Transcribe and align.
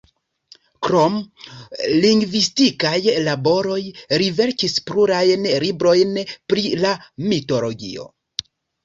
Krom 0.85 1.17
lingvistikaj 2.05 2.97
laboroj, 3.27 3.77
li 4.21 4.29
verkis 4.39 4.79
plurajn 4.87 5.45
librojn 5.65 6.17
pri 6.55 6.65
la 6.87 6.95
mitologio. 7.35 8.09